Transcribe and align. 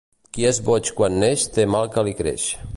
Qui 0.37 0.47
és 0.51 0.59
boig 0.69 0.89
quan 1.01 1.19
neix 1.25 1.45
té 1.59 1.69
mal 1.77 1.95
que 1.97 2.09
li 2.09 2.19
creix. 2.23 2.51